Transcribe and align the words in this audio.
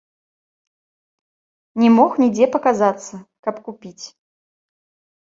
Не 1.83 1.89
мог 1.99 2.11
нідзе 2.23 2.49
паказацца, 2.57 3.15
каб 3.47 3.55
купіць. 3.71 3.99